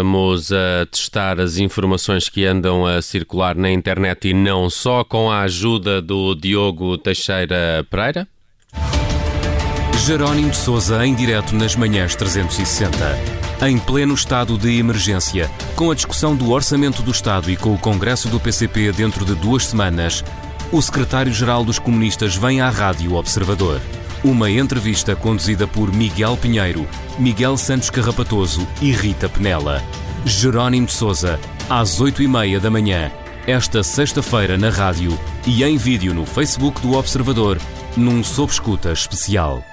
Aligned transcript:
Vamos 0.00 0.50
a 0.50 0.86
testar 0.90 1.38
as 1.38 1.58
informações 1.58 2.26
que 2.26 2.46
andam 2.46 2.86
a 2.86 3.02
circular 3.02 3.54
na 3.54 3.70
internet 3.70 4.28
e 4.28 4.32
não 4.32 4.70
só 4.70 5.04
com 5.04 5.30
a 5.30 5.42
ajuda 5.42 6.00
do 6.00 6.34
Diogo 6.34 6.96
Teixeira 6.96 7.86
Pereira. 7.90 8.26
Jerónimo 10.06 10.48
de 10.48 10.56
Souza 10.56 11.06
em 11.06 11.14
direto 11.14 11.54
nas 11.54 11.76
manhãs 11.76 12.16
360. 12.16 12.96
Em 13.68 13.78
pleno 13.78 14.14
estado 14.14 14.56
de 14.56 14.78
emergência, 14.78 15.50
com 15.76 15.90
a 15.90 15.94
discussão 15.94 16.34
do 16.34 16.50
Orçamento 16.50 17.02
do 17.02 17.10
Estado 17.10 17.50
e 17.50 17.56
com 17.58 17.74
o 17.74 17.78
Congresso 17.78 18.26
do 18.30 18.40
PCP 18.40 18.92
dentro 18.92 19.22
de 19.22 19.34
duas 19.34 19.66
semanas, 19.66 20.24
o 20.72 20.80
secretário-geral 20.80 21.62
dos 21.62 21.78
comunistas 21.78 22.34
vem 22.34 22.62
à 22.62 22.70
Rádio 22.70 23.16
Observador. 23.16 23.82
Uma 24.22 24.50
entrevista 24.50 25.16
conduzida 25.16 25.66
por 25.66 25.90
Miguel 25.90 26.36
Pinheiro, 26.36 26.86
Miguel 27.18 27.56
Santos 27.56 27.88
Carrapatoso 27.88 28.68
e 28.82 28.92
Rita 28.92 29.30
Penela. 29.30 29.82
Jerónimo 30.26 30.86
de 30.86 30.92
Souza, 30.92 31.40
às 31.70 32.02
oito 32.02 32.22
e 32.22 32.28
meia 32.28 32.60
da 32.60 32.70
manhã, 32.70 33.10
esta 33.46 33.82
sexta-feira 33.82 34.58
na 34.58 34.68
rádio 34.68 35.18
e 35.46 35.64
em 35.64 35.78
vídeo 35.78 36.12
no 36.12 36.26
Facebook 36.26 36.82
do 36.82 36.98
Observador, 36.98 37.58
num 37.96 38.22
Sob 38.22 38.52
Escuta 38.52 38.92
especial. 38.92 39.64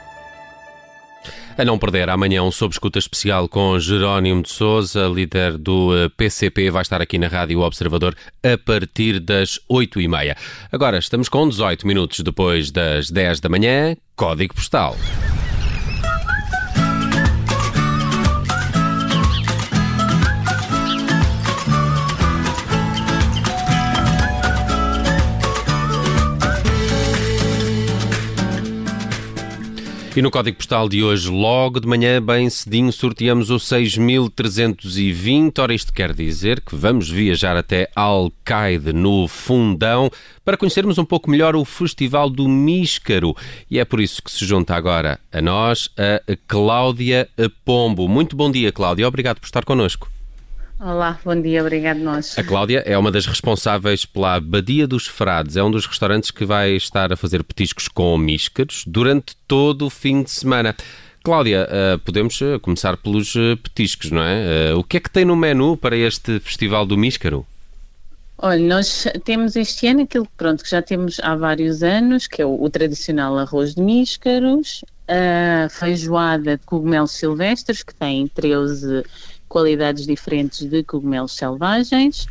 A 1.57 1.66
não 1.66 1.79
perder, 1.79 2.07
amanhã 2.07 2.43
um 2.43 2.52
sob 2.52 2.71
escuta 2.71 2.99
especial 2.99 3.49
com 3.49 3.79
Jerónimo 3.79 4.43
de 4.43 4.49
Souza, 4.49 5.07
líder 5.07 5.57
do 5.57 5.89
PCP, 6.15 6.70
vai 6.70 6.84
estar 6.84 7.02
aqui 7.02 7.17
na 7.17 7.27
Rádio 7.27 7.61
Observador 7.61 8.15
a 8.43 8.55
partir 8.59 9.20
das 9.20 9.59
8 9.67 9.99
e 9.99 10.07
meia. 10.07 10.38
Agora 10.71 10.99
estamos 10.99 11.27
com 11.27 11.49
18 11.49 11.88
minutos 11.88 12.20
depois 12.20 12.70
das 12.70 13.09
10 13.09 13.39
da 13.39 13.49
manhã, 13.49 13.98
Código 14.15 14.53
Postal. 14.53 14.95
E 30.18 30.21
no 30.21 30.32
código 30.32 30.57
postal 30.57 30.90
de 30.90 31.04
hoje, 31.04 31.29
logo 31.29 31.79
de 31.79 31.87
manhã, 31.87 32.20
bem 32.20 32.49
cedinho, 32.49 32.91
sorteamos 32.91 33.51
o 33.51 33.60
6320. 33.60 35.62
Ora, 35.62 35.76
isto 35.76 35.93
quer 35.93 36.12
dizer 36.12 36.60
que 36.60 36.76
vamos 36.76 37.07
viajar 37.07 37.55
até 37.55 37.87
Alcaide, 37.96 38.93
no 38.93 39.27
Fundão, 39.27 40.10
para 40.43 40.57
conhecermos 40.57 40.98
um 40.98 41.05
pouco 41.05 41.29
melhor 41.29 41.55
o 41.55 41.63
Festival 41.63 42.32
do 42.32 42.49
Míscaro. 42.49 43.35
E 43.70 43.77
é 43.77 43.85
por 43.85 44.01
isso 44.01 44.23
que 44.23 44.32
se 44.32 44.43
junta 44.43 44.73
agora 44.73 45.20
a 45.32 45.40
nós 45.40 45.88
a 45.95 46.20
Cláudia 46.48 47.29
Pombo. 47.63 48.07
Muito 48.07 48.35
bom 48.35 48.49
dia, 48.49 48.71
Cláudia. 48.71 49.07
Obrigado 49.07 49.40
por 49.40 49.45
estar 49.45 49.63
connosco. 49.63 50.10
Olá, 50.79 51.20
bom 51.25 51.41
dia, 51.41 51.61
obrigado 51.61 51.97
nós. 51.97 52.37
A 52.37 52.43
Cláudia 52.43 52.83
é 52.85 52.95
uma 52.95 53.11
das 53.11 53.25
responsáveis 53.25 54.05
pela 54.05 54.39
Badia 54.39 54.85
dos 54.87 55.07
Frades, 55.07 55.57
é 55.57 55.63
um 55.63 55.71
dos 55.71 55.87
restaurantes 55.87 56.29
que 56.29 56.45
vai 56.45 56.73
estar 56.73 57.11
a 57.11 57.17
fazer 57.17 57.43
petiscos 57.43 57.87
com 57.87 58.15
míscaros 58.15 58.83
durante 58.85 59.35
todo 59.48 59.87
o 59.87 59.89
fim 59.89 60.21
de 60.21 60.29
semana. 60.29 60.75
Cláudia, 61.23 61.67
uh, 61.67 61.99
podemos 61.99 62.39
eh, 62.41 62.59
começar 62.59 62.95
pelos 62.95 63.33
uh, 63.35 63.57
petiscos, 63.57 64.11
não 64.11 64.22
é? 64.22 64.73
O 64.75 64.83
que 64.83 64.97
é 64.97 65.00
que 65.00 65.09
tem 65.09 65.25
no 65.25 65.35
menu 65.35 65.75
para 65.75 65.97
este 65.97 66.39
Festival 66.39 66.85
do 66.85 66.95
Míscaro? 66.95 67.45
Olha, 68.38 68.59
nós 68.59 69.07
temos 69.25 69.55
este 69.55 69.88
ano 69.88 70.03
aquilo 70.03 70.28
pronto, 70.38 70.63
que 70.63 70.69
já 70.69 70.81
temos 70.81 71.19
há 71.23 71.35
vários 71.35 71.81
anos, 71.81 72.28
que 72.28 72.39
é 72.39 72.45
o, 72.45 72.63
o 72.63 72.69
tradicional 72.69 73.35
arroz 73.39 73.73
de 73.73 73.81
míscaros, 73.81 74.85
a 75.07 75.67
feijoada 75.69 76.55
de 76.55 76.63
cogumelos 76.66 77.11
silvestres, 77.11 77.81
que 77.81 77.95
tem 77.95 78.28
13 78.28 79.03
qualidades 79.47 80.06
diferentes 80.07 80.67
de 80.69 80.84
cogumelos 80.84 81.34
selvagens, 81.34 82.29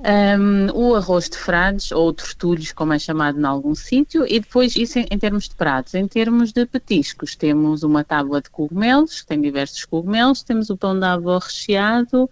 um, 0.00 0.68
o 0.72 0.94
arroz 0.94 1.28
de 1.28 1.36
frades, 1.36 1.92
ou 1.92 2.12
tortulhos, 2.12 2.72
como 2.72 2.92
é 2.92 2.98
chamado 2.98 3.38
em 3.38 3.44
algum 3.44 3.74
sítio, 3.74 4.24
e 4.26 4.40
depois 4.40 4.74
isso 4.76 4.98
em, 4.98 5.06
em, 5.10 5.18
termos 5.18 5.48
de 5.48 5.54
pratos. 5.54 5.94
Em 5.94 6.06
termos 6.06 6.52
de 6.52 6.64
petiscos, 6.66 7.36
temos 7.36 7.82
uma 7.82 8.02
tábua 8.02 8.40
de 8.40 8.50
cogumelos, 8.50 9.20
que 9.20 9.26
tem 9.26 9.40
diversos 9.40 9.84
cogumelos, 9.84 10.42
temos 10.42 10.70
o 10.70 10.76
pão 10.76 10.98
de 10.98 11.04
avó 11.04 11.38
recheado, 11.38 12.30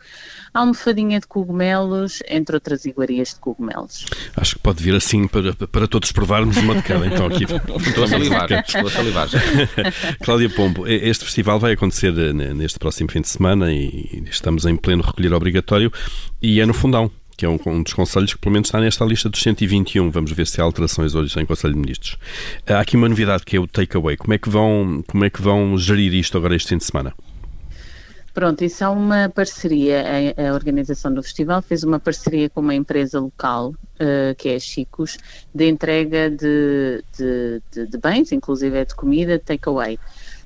a 0.53 0.61
almofadinha 0.61 1.21
de 1.21 1.27
cogumelos, 1.27 2.23
entre 2.29 2.57
outras 2.57 2.85
iguarias 2.85 3.35
de 3.35 3.41
cogumelos. 3.41 4.07
Acho 4.37 4.57
que 4.57 4.63
pode 4.63 4.83
vir 4.83 4.95
assim 4.95 5.27
para, 5.27 5.55
para 5.55 5.87
todos 5.87 6.11
provarmos 6.13 6.57
uma 6.57 6.75
de 6.75 6.83
cada, 6.83 7.07
então 7.07 7.27
aqui. 7.27 7.45
Estou 7.89 8.05
a 8.05 8.09
salivar, 8.09 8.51
estou 8.67 8.87
a 8.87 8.91
salivar. 8.91 9.29
Cláudia 10.23 10.51
Pombo, 10.51 10.87
este 10.87 11.25
festival 11.25 11.59
vai 11.59 11.73
acontecer 11.73 12.17
eh, 12.17 12.33
neste 12.33 12.79
próximo 12.79 13.11
fim 13.11 13.21
de 13.21 13.29
semana 13.29 13.73
e 13.73 14.25
estamos 14.31 14.67
em 14.67 14.77
pleno 14.77 15.03
recolher 15.03 15.33
obrigatório 15.33 15.93
e 16.41 16.61
é 16.61 16.67
no 16.67 16.75
fundão 16.75 17.11
que 17.39 17.47
é 17.47 17.49
um, 17.49 17.59
um, 17.67 17.83
dos 17.85 17.95
conselhos 17.95 18.35
que 18.35 18.41
pelo 18.41 18.53
menos 18.53 18.67
está 18.67 18.81
nesta 18.81 19.05
lista 19.05 19.29
dos 19.29 19.41
121. 19.41 20.11
Vamos 20.11 20.33
ver 20.33 20.47
se 20.49 20.61
há 20.61 20.65
alterações 20.65 21.15
hoje 21.15 21.41
em 21.41 21.47
Conselho 21.47 21.73
de 21.73 21.81
Ministros. 21.81 22.19
Há 22.67 22.81
aqui 22.81 22.97
uma 22.97 23.09
novidade 23.09 23.45
que 23.45 23.57
é 23.57 23.61
o 23.61 23.67
takeaway. 23.67 24.17
Como 24.17 24.35
é 24.35 24.39
que 24.39 24.51
vão, 24.51 25.05
como 25.07 25.25
é 25.25 25.31
que 25.31 25.41
vão 25.41 25.79
gerir 25.79 26.13
isto 26.15 26.37
agora 26.37 26.57
este 26.57 26.71
fim 26.71 26.79
de 26.79 26.85
semana? 26.85 27.15
Pronto, 28.35 28.63
isso 28.65 28.83
é 28.83 28.89
uma 28.89 29.29
parceria. 29.29 30.05
A, 30.37 30.53
organização 30.53 31.15
do 31.15 31.23
festival 31.23 31.63
fez 31.63 31.85
uma 31.85 32.01
parceria 32.01 32.51
com 32.51 32.61
uma 32.61 32.75
empresa 32.75 33.21
local, 33.21 33.71
uh, 33.71 34.35
que 34.37 34.49
é 34.49 34.57
a 34.57 34.61
Chicos, 34.61 35.17
de 35.55 35.69
entrega 35.69 36.31
de, 36.31 37.05
de, 37.17 37.63
de, 37.73 37.87
de 37.87 37.99
bens, 37.99 38.33
inclusive 38.33 38.77
é 38.77 38.85
de 38.85 38.95
comida, 38.97 39.39
takeaway. 39.39 39.97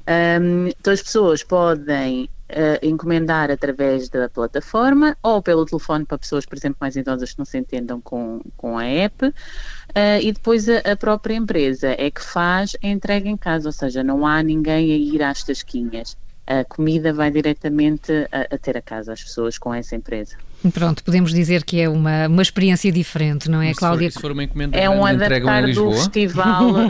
Um, 0.06 0.66
então 0.68 0.92
as 0.92 1.02
pessoas 1.02 1.42
podem 1.42 2.28
uh, 2.50 2.84
encomendar 2.86 3.50
através 3.50 4.08
da 4.08 4.28
plataforma 4.28 5.16
ou 5.22 5.42
pelo 5.42 5.64
telefone 5.64 6.04
para 6.04 6.18
pessoas, 6.18 6.44
por 6.44 6.56
exemplo, 6.56 6.78
mais 6.80 6.96
idosas 6.96 7.32
que 7.32 7.38
não 7.38 7.44
se 7.44 7.58
entendam 7.58 8.00
com, 8.00 8.40
com 8.56 8.78
a 8.78 8.84
app. 8.84 9.26
Uh, 9.26 9.32
e 10.20 10.32
depois 10.32 10.68
a, 10.68 10.78
a, 10.78 10.96
própria 10.96 11.34
empresa 11.34 11.94
é 11.98 12.10
que 12.10 12.22
faz 12.22 12.76
a 12.82 12.86
entrega 12.86 13.28
em 13.28 13.36
casa, 13.36 13.68
ou 13.68 13.72
seja, 13.72 14.02
não 14.02 14.26
há 14.26 14.42
ninguém 14.42 14.92
a 14.92 14.96
ir 14.96 15.22
às 15.22 15.42
tasquinhas. 15.42 16.16
A 16.46 16.64
comida 16.64 17.12
vai 17.12 17.30
diretamente 17.30 18.12
a, 18.32 18.54
a 18.54 18.58
ter 18.58 18.76
a 18.76 18.82
casa 18.82 19.12
as 19.12 19.22
pessoas 19.22 19.58
com 19.58 19.72
essa 19.72 19.94
empresa. 19.94 20.36
Pronto, 20.70 21.02
podemos 21.02 21.32
dizer 21.32 21.64
que 21.64 21.80
é 21.80 21.88
uma, 21.88 22.28
uma 22.28 22.42
experiência 22.42 22.92
diferente, 22.92 23.50
não 23.50 23.60
é, 23.60 23.72
se 23.72 23.78
Cláudia? 23.78 24.10
For, 24.10 24.14
se 24.14 24.20
for 24.20 24.30
uma 24.30 24.44
encomenda 24.44 24.76
é 24.76 24.88
um 24.88 25.04
adaptar 25.04 25.64
do 25.72 25.90
festival. 25.92 26.70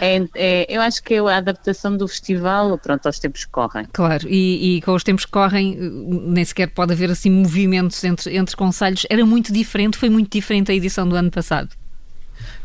é, 0.00 0.24
é, 0.34 0.66
eu 0.68 0.80
acho 0.80 1.02
que 1.02 1.14
é 1.14 1.18
a 1.20 1.36
adaptação 1.36 1.96
do 1.96 2.08
festival 2.08 2.76
pronto, 2.78 3.06
aos 3.06 3.20
tempos 3.20 3.44
que 3.44 3.50
correm. 3.52 3.86
Claro, 3.92 4.26
e, 4.28 4.76
e, 4.76 4.82
com 4.82 4.92
os 4.92 5.04
tempos 5.04 5.24
que 5.24 5.30
correm, 5.30 5.76
nem 5.78 6.44
sequer 6.44 6.68
pode 6.68 6.92
haver 6.92 7.10
assim 7.10 7.30
movimentos 7.30 8.02
entre, 8.02 8.36
entre 8.36 8.56
conselhos. 8.56 9.06
Era 9.08 9.24
muito 9.24 9.52
diferente, 9.52 9.96
foi 9.96 10.10
muito 10.10 10.32
diferente 10.32 10.72
a 10.72 10.74
edição 10.74 11.08
do 11.08 11.14
ano 11.14 11.30
passado. 11.30 11.70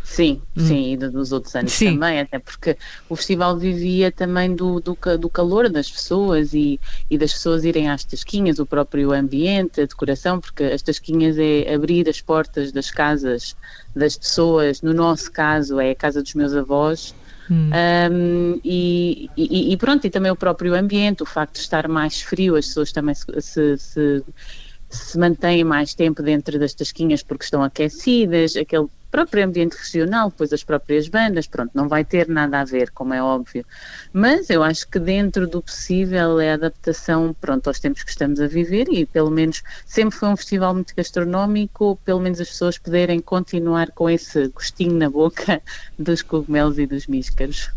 Sim, 0.09 0.41
hum. 0.55 0.65
sim, 0.65 0.93
e 0.93 0.97
dos 0.97 1.33
outros 1.33 1.53
anos 1.53 1.73
sim. 1.73 1.93
também, 1.93 2.21
até 2.21 2.39
porque 2.39 2.77
o 3.09 3.15
festival 3.15 3.57
vivia 3.57 4.09
também 4.09 4.55
do, 4.55 4.79
do, 4.79 4.97
do 5.19 5.29
calor 5.29 5.69
das 5.69 5.91
pessoas 5.91 6.53
e, 6.53 6.79
e, 7.09 7.17
das 7.17 7.33
pessoas 7.33 7.65
irem 7.65 7.89
às 7.89 8.05
tasquinhas, 8.05 8.57
o 8.57 8.65
próprio 8.65 9.11
ambiente, 9.11 9.81
a 9.81 9.85
decoração, 9.85 10.39
porque 10.39 10.63
as 10.63 10.81
tasquinhas 10.81 11.37
é 11.37 11.71
abrir 11.73 12.07
as 12.09 12.21
portas 12.21 12.71
das 12.71 12.89
casas 12.89 13.53
das 13.93 14.17
pessoas, 14.17 14.81
no 14.81 14.93
nosso 14.93 15.29
caso 15.31 15.77
é 15.79 15.91
a 15.91 15.95
casa 15.95 16.23
dos 16.23 16.33
meus 16.33 16.53
avós, 16.55 17.13
Hum. 17.49 17.71
Um, 18.11 18.59
e, 18.61 19.31
e, 19.37 19.71
e, 19.71 19.77
pronto, 19.77 20.05
e 20.05 20.09
também 20.09 20.29
o 20.29 20.35
próprio 20.35 20.75
ambiente, 20.75 21.23
o 21.23 21.25
facto 21.25 21.53
de 21.53 21.61
estar 21.61 21.87
mais 21.87 22.21
frio, 22.21 22.57
as 22.57 22.65
pessoas 22.67 22.91
também 22.91 23.15
se, 23.15 23.25
se, 23.39 23.77
se, 23.77 24.25
se 24.89 25.17
mantêm 25.17 25.63
mais 25.63 25.93
tempo 25.93 26.21
dentro 26.21 26.59
das 26.59 26.73
tasquinhas 26.73 27.23
porque 27.23 27.45
estão 27.45 27.63
aquecidas, 27.63 28.57
aquele 28.57 28.87
próprio 29.11 29.45
ambiente 29.45 29.75
regional, 29.75 30.29
depois 30.29 30.51
as 30.53 30.63
próprias 30.63 31.07
bandas, 31.07 31.47
pronto, 31.47 31.71
não 31.73 31.87
vai 31.87 32.03
ter 32.03 32.27
nada 32.27 32.61
a 32.61 32.65
ver, 32.65 32.91
como 32.91 33.13
é 33.13 33.21
óbvio. 33.21 33.65
Mas 34.13 34.49
eu 34.49 34.63
acho 34.63 34.87
que 34.87 34.99
dentro 34.99 35.47
do 35.47 35.61
possível 35.61 36.39
é 36.39 36.51
a 36.51 36.53
adaptação, 36.55 37.35
pronto, 37.39 37.67
aos 37.67 37.79
tempos 37.79 38.03
que 38.03 38.11
estamos 38.11 38.39
a 38.39 38.47
viver 38.47 38.87
e 38.91 39.05
pelo 39.05 39.31
menos 39.31 39.63
sempre 39.85 40.17
foi 40.17 40.29
um 40.29 40.37
festival 40.37 40.73
muito 40.73 40.93
gastronómico, 40.95 41.99
pelo 42.03 42.19
menos 42.19 42.39
as 42.39 42.49
pessoas 42.49 42.77
poderem 42.77 43.19
continuar 43.19 43.91
com 43.91 44.09
esse 44.09 44.47
gostinho 44.49 44.93
na 44.93 45.09
boca 45.09 45.61
dos 45.97 46.21
cogumelos 46.21 46.77
e 46.77 46.85
dos 46.85 47.07
míscaros. 47.07 47.69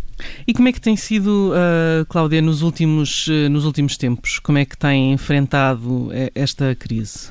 E 0.46 0.52
como 0.52 0.68
é 0.68 0.72
que 0.72 0.80
tem 0.80 0.96
sido, 0.96 1.52
uh, 1.52 2.04
Cláudia, 2.06 2.42
nos 2.42 2.60
últimos, 2.60 3.26
uh, 3.28 3.48
nos 3.48 3.64
últimos 3.64 3.96
tempos? 3.96 4.38
Como 4.38 4.58
é 4.58 4.64
que 4.64 4.76
tem 4.76 5.12
enfrentado 5.12 6.10
eh, 6.12 6.30
esta 6.34 6.74
crise? 6.74 7.30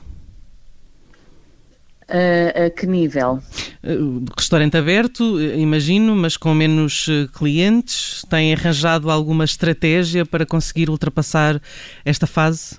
A, 2.09 2.65
a 2.65 2.69
que 2.71 2.87
nível? 2.87 3.41
Restaurante 4.35 4.75
aberto, 4.75 5.39
imagino, 5.39 6.15
mas 6.15 6.35
com 6.35 6.53
menos 6.53 7.07
eh, 7.07 7.27
clientes. 7.31 8.25
Tem 8.29 8.53
arranjado 8.53 9.11
alguma 9.11 9.45
estratégia 9.45 10.25
para 10.25 10.45
conseguir 10.45 10.89
ultrapassar 10.89 11.61
esta 12.03 12.25
fase? 12.25 12.77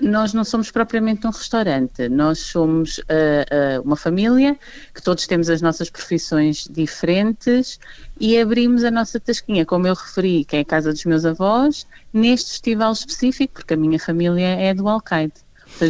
nós 0.00 0.32
não 0.32 0.44
somos 0.44 0.70
propriamente 0.70 1.26
um 1.26 1.30
restaurante, 1.30 2.08
nós 2.08 2.38
somos 2.38 2.98
uh, 2.98 3.02
uh, 3.02 3.82
uma 3.84 3.96
família 3.96 4.58
que 4.94 5.02
todos 5.02 5.26
temos 5.26 5.50
as 5.50 5.60
nossas 5.60 5.90
profissões 5.90 6.66
diferentes 6.70 7.78
e 8.18 8.38
abrimos 8.38 8.82
a 8.84 8.90
nossa 8.90 9.20
tasquinha, 9.20 9.66
como 9.66 9.86
eu 9.86 9.94
referi, 9.94 10.44
que 10.44 10.56
é 10.56 10.60
a 10.60 10.64
casa 10.64 10.92
dos 10.92 11.04
meus 11.04 11.24
avós, 11.24 11.86
neste 12.12 12.50
festival 12.52 12.92
específico, 12.92 13.54
porque 13.54 13.74
a 13.74 13.76
minha 13.76 13.98
família 13.98 14.46
é 14.46 14.74
do 14.74 14.88
Alcaide. 14.88 15.34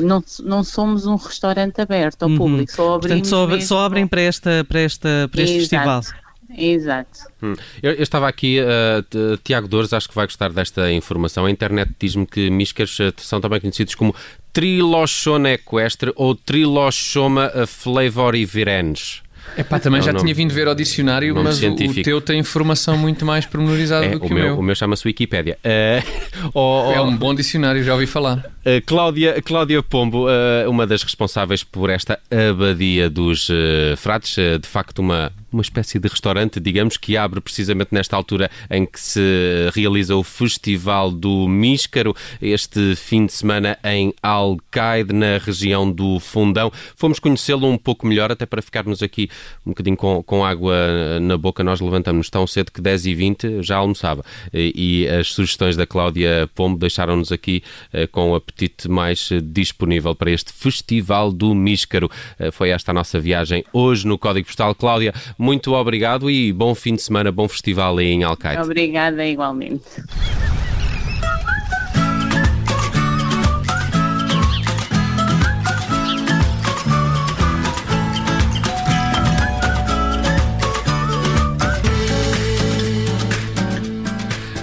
Não, 0.02 0.22
não 0.42 0.62
somos 0.64 1.06
um 1.06 1.16
restaurante 1.16 1.80
aberto 1.80 2.22
ao 2.22 2.28
uhum. 2.28 2.36
público, 2.36 2.72
só 2.72 2.94
abrimos 2.94 3.28
Portanto, 3.28 3.60
só, 3.60 3.74
só 3.74 3.84
abrem 3.84 4.06
para, 4.06 4.20
esta, 4.20 4.64
para, 4.68 4.80
esta, 4.80 5.28
para 5.30 5.42
este 5.42 5.56
Exato. 5.56 6.02
festival. 6.02 6.30
Exato. 6.56 7.20
Hum. 7.42 7.54
Eu, 7.82 7.92
eu, 7.92 8.02
estava 8.02 8.28
aqui, 8.28 8.58
uh, 8.60 9.36
Tiago 9.44 9.68
Dores, 9.68 9.92
acho 9.92 10.08
que 10.08 10.14
vai 10.14 10.26
gostar 10.26 10.52
desta 10.52 10.90
informação. 10.92 11.46
A 11.46 11.50
internet 11.50 11.92
diz-me 11.98 12.26
que 12.26 12.50
miscas 12.50 12.98
uh, 12.98 13.12
são 13.18 13.40
também 13.40 13.60
conhecidos 13.60 13.94
como 13.94 14.14
Trilochona 14.52 15.52
equestre 15.52 16.12
ou 16.16 16.34
Trilochoma 16.34 17.50
flavorivirens. 17.66 19.22
É 19.56 19.62
pá, 19.62 19.78
também 19.78 20.00
já 20.02 20.12
tinha 20.14 20.34
vindo 20.34 20.52
ver 20.52 20.68
ao 20.68 20.74
dicionário, 20.74 21.34
mas 21.34 21.56
científico. 21.56 22.00
o 22.00 22.02
teu 22.02 22.20
tem 22.20 22.38
informação 22.38 22.96
muito 22.96 23.24
mais 23.24 23.46
pormenorizada 23.46 24.06
é, 24.06 24.10
do 24.10 24.20
que 24.20 24.26
o, 24.26 24.30
o 24.30 24.34
meu. 24.34 24.44
meu. 24.44 24.58
O 24.58 24.62
meu 24.62 24.74
chama-se 24.74 25.06
Wikipédia. 25.06 25.58
Uh, 25.64 26.50
oh, 26.54 26.92
é 26.92 27.00
um 27.00 27.16
bom 27.16 27.34
dicionário, 27.34 27.82
já 27.82 27.92
ouvi 27.94 28.06
falar. 28.06 28.38
Uh, 28.38 28.84
Cláudia, 28.86 29.40
Cláudia 29.42 29.82
Pombo, 29.82 30.26
uh, 30.26 30.68
uma 30.68 30.86
das 30.86 31.02
responsáveis 31.02 31.64
por 31.64 31.90
esta 31.90 32.18
abadia 32.30 33.10
dos 33.10 33.48
frates, 33.96 34.36
de 34.36 34.66
facto 34.66 35.00
uma, 35.00 35.32
uma 35.52 35.62
espécie 35.62 35.98
de 35.98 36.08
restaurante, 36.08 36.60
digamos, 36.60 36.96
que 36.96 37.16
abre 37.16 37.40
precisamente 37.40 37.88
nesta 37.92 38.16
altura 38.16 38.50
em 38.70 38.86
que 38.86 39.00
se 39.00 39.70
realiza 39.74 40.16
o 40.16 40.22
Festival 40.22 41.10
do 41.10 41.48
Míscaro, 41.48 42.14
este 42.40 42.94
fim 42.96 43.26
de 43.26 43.32
semana 43.32 43.78
em 43.84 44.14
Alcaide, 44.22 45.12
na 45.12 45.38
região 45.38 45.90
do 45.90 46.18
Fundão. 46.20 46.72
Fomos 46.96 47.18
conhecê-lo 47.18 47.68
um 47.68 47.78
pouco 47.78 48.06
melhor, 48.06 48.30
até 48.30 48.46
para 48.46 48.62
ficarmos 48.62 49.02
aqui 49.02 49.28
um 49.66 49.70
bocadinho 49.70 49.96
com, 49.96 50.22
com 50.22 50.44
água 50.44 51.18
na 51.20 51.36
boca. 51.36 51.64
Nós 51.64 51.80
levantamos 51.80 52.28
tão 52.30 52.46
cedo 52.46 52.70
que 52.70 52.80
10 52.80 53.06
e 53.06 53.14
20 53.14 53.62
já 53.62 53.76
almoçava. 53.76 54.24
E, 54.52 55.04
e 55.04 55.08
as 55.08 55.28
sugestões 55.28 55.76
da 55.76 55.86
Cláudia 55.86 56.48
Pombo 56.54 56.78
deixaram-nos 56.78 57.32
aqui 57.32 57.62
eh, 57.92 58.06
com 58.06 58.30
o 58.30 58.34
apetite 58.34 58.88
mais 58.88 59.30
disponível 59.42 60.14
para 60.14 60.30
este 60.30 60.52
Festival 60.52 61.32
do 61.32 61.54
Míscaro. 61.54 62.10
Eh, 62.38 62.50
foi 62.50 62.70
esta 62.70 62.90
a 62.90 62.94
nossa 62.94 63.18
viagem 63.18 63.64
hoje 63.72 64.06
no 64.06 64.18
Código 64.18 64.46
Postal. 64.46 64.74
Cláudia, 64.74 65.14
muito 65.40 65.72
obrigado 65.72 66.30
e 66.30 66.52
bom 66.52 66.74
fim 66.74 66.94
de 66.94 67.02
semana, 67.02 67.32
bom 67.32 67.48
festival 67.48 67.96
aí 67.96 68.08
em 68.08 68.22
Alcaide. 68.22 68.62
Obrigada, 68.62 69.26
igualmente. 69.26 69.82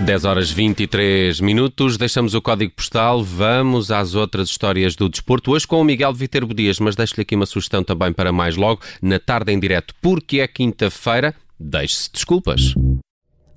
10 0.07 0.23
horas 0.23 0.49
23 0.49 1.41
minutos, 1.41 1.97
deixamos 1.97 2.33
o 2.33 2.41
código 2.41 2.71
postal, 2.71 3.21
vamos 3.21 3.91
às 3.91 4.15
outras 4.15 4.47
histórias 4.47 4.95
do 4.95 5.09
desporto. 5.09 5.51
Hoje 5.51 5.67
com 5.67 5.81
o 5.81 5.83
Miguel 5.83 6.13
Viterbo 6.13 6.53
Dias, 6.53 6.79
mas 6.79 6.95
deixo-lhe 6.95 7.23
aqui 7.23 7.35
uma 7.35 7.45
sugestão 7.45 7.83
também 7.83 8.13
para 8.13 8.31
mais 8.31 8.55
logo, 8.55 8.81
na 9.01 9.19
tarde 9.19 9.51
em 9.51 9.59
direto, 9.59 9.93
porque 10.01 10.39
é 10.39 10.47
quinta-feira. 10.47 11.35
Deixe-se 11.59 12.09
desculpas. 12.09 12.73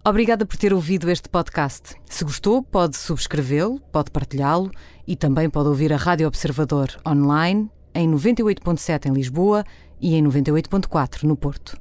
Obrigada 0.05 0.45
por 0.45 0.57
ter 0.57 0.75
ouvido 0.75 1.09
este 1.09 1.29
podcast. 1.29 1.95
Se 2.05 2.25
gostou, 2.25 2.65
pode 2.65 2.97
subscrevê-lo, 2.97 3.79
pode 3.93 4.11
partilhá-lo 4.11 4.73
e 5.07 5.15
também 5.15 5.49
pode 5.49 5.69
ouvir 5.69 5.93
a 5.93 5.97
Rádio 5.97 6.27
Observador 6.27 6.89
online 7.07 7.71
em 7.95 8.11
98.7 8.11 9.07
em 9.07 9.13
Lisboa 9.13 9.65
e 10.01 10.17
em 10.17 10.25
98.4 10.25 11.23
no 11.23 11.37
Porto. 11.37 11.77